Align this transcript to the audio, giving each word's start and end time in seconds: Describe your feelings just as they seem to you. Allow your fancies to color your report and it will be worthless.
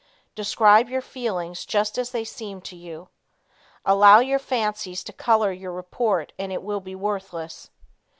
Describe 0.33 0.89
your 0.89 0.99
feelings 0.99 1.63
just 1.63 1.95
as 1.95 2.09
they 2.09 2.23
seem 2.23 2.59
to 2.59 2.75
you. 2.75 3.09
Allow 3.85 4.17
your 4.17 4.39
fancies 4.39 5.03
to 5.03 5.13
color 5.13 5.51
your 5.51 5.73
report 5.73 6.33
and 6.39 6.51
it 6.51 6.63
will 6.63 6.81
be 6.81 6.95
worthless. 6.95 7.69